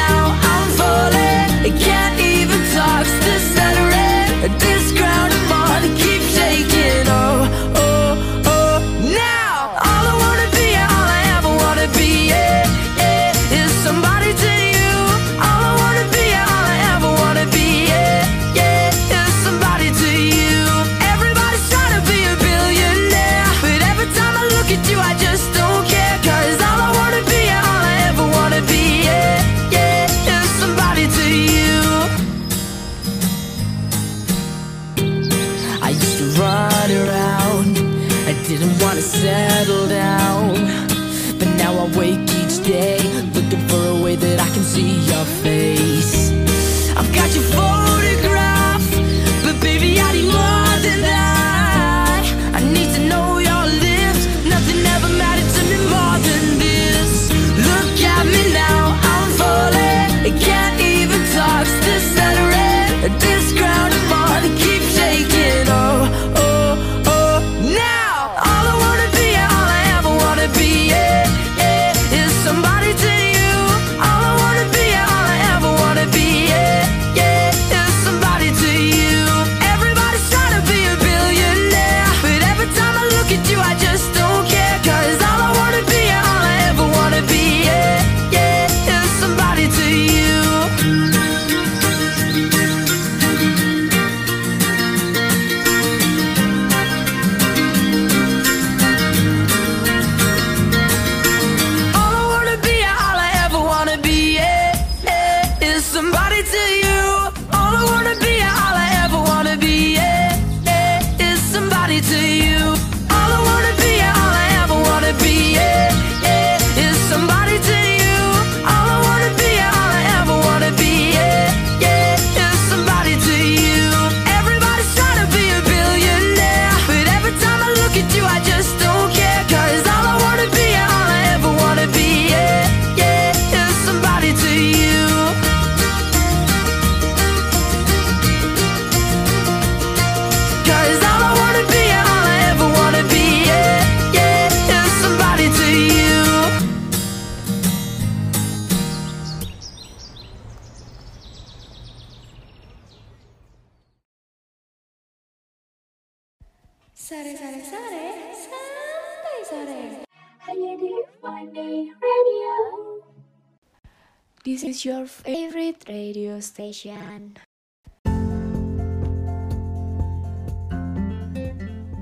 is 164.82 164.86
your 164.90 165.06
favorite 165.06 165.86
radio 165.86 166.42
station. 166.42 167.38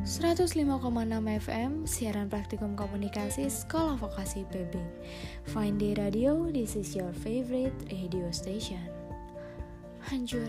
105,6 0.08 1.44
FM 1.44 1.84
siaran 1.84 2.32
praktikum 2.32 2.80
komunikasi 2.80 3.52
Sekolah 3.52 4.00
Vokasi 4.00 4.48
PB. 4.48 4.80
Fine 5.52 5.76
Day 5.76 5.92
Radio, 6.00 6.48
this 6.56 6.80
is 6.80 6.96
your 6.96 7.12
favorite 7.20 7.76
radio 7.92 8.32
station. 8.32 8.88
Hancur. 10.08 10.48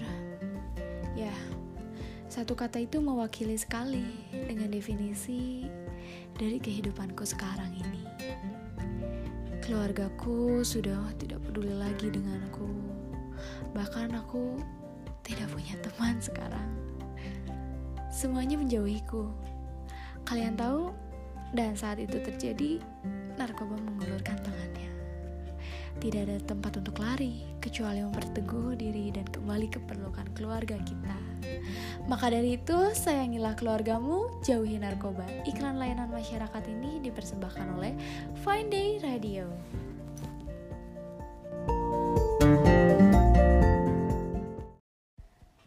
Ya, 1.18 1.34
satu 2.30 2.54
kata 2.54 2.78
itu 2.78 3.02
mewakili 3.02 3.58
sekali 3.58 4.06
dengan 4.30 4.70
definisi 4.70 5.66
dari 6.38 6.62
kehidupanku 6.62 7.26
sekarang 7.26 7.74
ini. 7.74 8.09
Keluargaku 9.70 10.66
sudah 10.66 10.98
tidak 11.14 11.46
peduli 11.46 11.70
lagi 11.70 12.10
denganku. 12.10 12.66
Bahkan 13.70 14.18
aku 14.18 14.58
tidak 15.22 15.46
punya 15.46 15.78
teman 15.78 16.18
sekarang. 16.18 16.74
Semuanya 18.10 18.58
menjauhiku. 18.58 19.30
Kalian 20.26 20.58
tahu, 20.58 20.90
dan 21.54 21.78
saat 21.78 22.02
itu 22.02 22.18
terjadi, 22.18 22.82
narkoba 23.38 23.78
mengulurkan 23.78 24.42
tangannya. 24.42 24.79
Tidak 26.00 26.24
ada 26.24 26.40
tempat 26.48 26.80
untuk 26.80 26.96
lari, 27.04 27.44
kecuali 27.60 28.00
memperteguh 28.00 28.72
diri 28.72 29.12
dan 29.12 29.28
kembali 29.28 29.68
ke 29.68 29.84
perlukan 29.84 30.24
keluarga 30.32 30.80
kita. 30.80 31.18
Maka 32.08 32.32
dari 32.32 32.56
itu, 32.56 32.96
sayangilah 32.96 33.52
keluargamu, 33.52 34.40
jauhi 34.40 34.80
narkoba. 34.80 35.28
Iklan 35.44 35.76
layanan 35.76 36.08
masyarakat 36.08 36.64
ini 36.72 37.04
dipersembahkan 37.04 37.66
oleh 37.76 37.92
Fine 38.40 38.72
Day 38.72 38.96
Radio. 39.04 39.44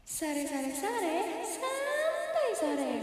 Sare 0.02 0.50
sare 0.50 0.74
sare, 0.74 1.18
santai 1.46 2.50
sore. 2.58 2.94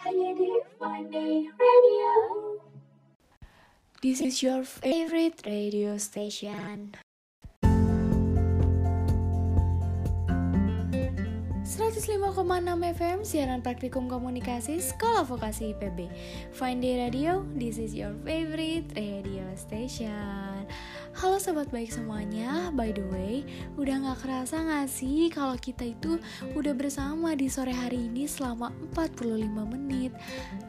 Hanya 0.00 0.30
di 0.32 0.48
Fine 0.80 1.08
Day 1.12 1.44
Radio. 1.44 2.39
This 4.02 4.20
is 4.22 4.42
your 4.42 4.64
favorite 4.64 5.42
radio 5.44 5.98
station. 5.98 6.94
105,6 11.80 12.36
FM 12.92 13.18
siaran 13.24 13.64
praktikum 13.64 14.04
komunikasi 14.04 14.84
Sekolah 14.84 15.24
Vokasi 15.24 15.72
IPB. 15.72 16.12
Fine 16.52 16.84
Day 16.84 17.08
Radio, 17.08 17.40
this 17.56 17.80
is 17.80 17.96
your 17.96 18.12
favorite 18.20 18.92
radio 18.92 19.48
station. 19.56 20.68
Halo 21.10 21.42
sobat 21.42 21.72
baik 21.74 21.90
semuanya, 21.90 22.70
by 22.70 22.94
the 22.94 23.02
way, 23.10 23.42
udah 23.74 23.98
gak 23.98 24.28
kerasa 24.28 24.62
gak 24.62 24.86
sih 24.92 25.26
kalau 25.32 25.58
kita 25.58 25.88
itu 25.88 26.22
udah 26.54 26.70
bersama 26.76 27.34
di 27.34 27.50
sore 27.50 27.74
hari 27.74 28.06
ini 28.06 28.30
selama 28.30 28.70
45 28.94 29.50
menit. 29.74 30.14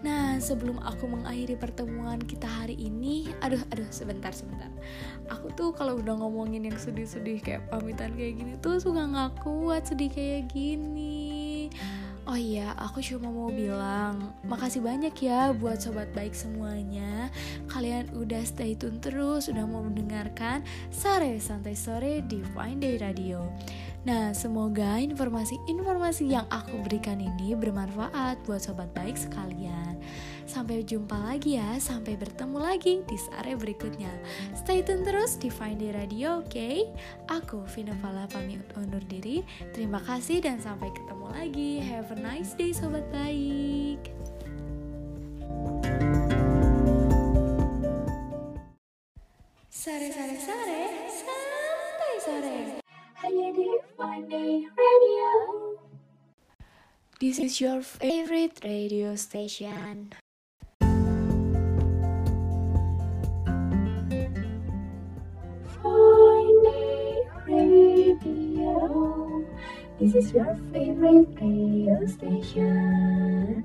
Nah, 0.01 0.41
sebelum 0.41 0.81
aku 0.81 1.11
mengakhiri 1.11 1.59
pertemuan 1.59 2.17
kita 2.23 2.49
hari 2.49 2.73
ini, 2.73 3.29
aduh 3.45 3.61
aduh 3.69 3.85
sebentar 3.93 4.33
sebentar. 4.33 4.71
Aku 5.29 5.53
tuh 5.53 5.75
kalau 5.77 6.01
udah 6.01 6.17
ngomongin 6.17 6.65
yang 6.67 6.79
sedih-sedih 6.79 7.39
kayak 7.43 7.69
pamitan 7.69 8.17
kayak 8.17 8.41
gini 8.41 8.53
tuh 8.63 8.81
suka 8.81 9.05
gak 9.11 9.45
kuat 9.45 9.85
sedih 9.85 10.09
kayak 10.09 10.49
gini. 10.49 11.00
Oh 12.31 12.39
iya, 12.39 12.71
aku 12.79 13.03
cuma 13.03 13.27
mau 13.27 13.51
bilang 13.51 14.31
makasih 14.47 14.79
banyak 14.79 15.11
ya 15.19 15.51
buat 15.51 15.83
sobat 15.83 16.15
baik 16.15 16.31
semuanya. 16.31 17.27
Kalian 17.67 18.07
udah 18.15 18.39
stay 18.47 18.71
tune 18.71 19.03
terus, 19.03 19.51
udah 19.51 19.67
mau 19.67 19.83
mendengarkan 19.83 20.63
Sare 20.95 21.35
Santai 21.43 21.75
Sore 21.75 22.23
di 22.23 22.39
Fine 22.55 22.79
Day 22.79 22.95
Radio. 23.03 23.51
Nah, 24.07 24.31
semoga 24.31 24.97
informasi-informasi 24.97 26.31
yang 26.31 26.47
aku 26.47 26.79
berikan 26.87 27.19
ini 27.19 27.51
bermanfaat 27.51 28.39
buat 28.47 28.63
sobat 28.63 28.95
baik 28.95 29.19
sekalian. 29.19 29.99
Sampai 30.51 30.83
jumpa 30.83 31.15
lagi 31.15 31.55
ya, 31.55 31.79
sampai 31.79 32.19
bertemu 32.19 32.59
lagi 32.59 32.99
di 33.07 33.15
Sare 33.15 33.55
berikutnya. 33.55 34.11
Stay 34.51 34.83
tune 34.83 35.07
terus 35.07 35.39
di 35.39 35.47
Fine 35.47 35.79
Day 35.79 35.95
Radio, 35.95 36.43
oke? 36.43 36.51
Okay? 36.51 36.91
Aku 37.31 37.63
Vina 37.71 37.95
Fala 38.03 38.27
pamit 38.27 38.59
undur 38.75 38.99
diri. 39.07 39.47
Terima 39.71 40.03
kasih 40.03 40.43
dan 40.43 40.59
sampai 40.59 40.91
ketemu 40.91 41.27
lagi. 41.31 41.79
Have 41.87 42.11
a 42.11 42.19
nice 42.19 42.51
day 42.59 42.75
sobat 42.75 43.07
baik. 43.15 44.11
Sare 49.71 50.11
sare 50.11 50.35
sare, 50.35 50.83
santai 51.07 52.15
sore. 52.19 52.59
This 57.23 57.39
is 57.39 57.63
your 57.63 57.79
favorite 57.79 58.59
radio 58.67 59.15
station. 59.15 60.11
This 70.01 70.15
is 70.15 70.33
your 70.33 70.57
favorite 70.73 71.29
radio 71.39 72.07
station. 72.07 73.63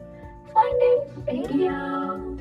Day 0.53 1.01
Radio. 1.27 2.37